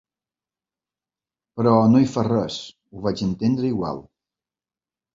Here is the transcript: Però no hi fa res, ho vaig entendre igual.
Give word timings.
Però 1.61 1.75
no 1.93 2.03
hi 2.05 2.09
fa 2.15 2.25
res, 2.31 2.59
ho 2.97 3.05
vaig 3.07 3.25
entendre 3.31 3.73
igual. 3.77 4.07